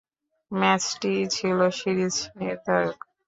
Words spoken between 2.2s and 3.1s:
নির্ণায়ক।